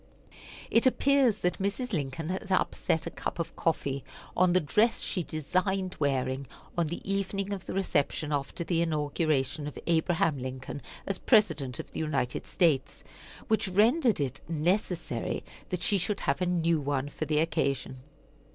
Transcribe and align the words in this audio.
It 0.71 0.87
appears 0.87 1.37
that 1.41 1.59
Mrs. 1.61 1.93
Lincoln 1.93 2.29
had 2.29 2.51
upset 2.51 3.05
a 3.05 3.11
cup 3.11 3.37
of 3.37 3.55
coffee 3.55 4.03
on 4.35 4.51
the 4.53 4.59
dress 4.59 5.01
she 5.03 5.21
designed 5.21 5.95
wearing 5.99 6.47
on 6.75 6.87
the 6.87 7.07
evening 7.07 7.53
of 7.53 7.67
the 7.67 7.75
reception 7.75 8.31
after 8.31 8.63
the 8.63 8.81
inauguration 8.81 9.67
of 9.67 9.77
Abraham 9.85 10.39
Lincoln 10.39 10.81
as 11.05 11.19
President 11.19 11.77
of 11.77 11.91
the 11.91 11.99
United 11.99 12.47
States, 12.47 13.03
which 13.47 13.67
rendered 13.67 14.19
it 14.19 14.41
necessary 14.49 15.43
that 15.69 15.83
she 15.83 15.99
should 15.99 16.21
have 16.21 16.41
a 16.41 16.47
new 16.47 16.79
one 16.81 17.07
for 17.07 17.25
the 17.25 17.37
occasion. 17.39 17.97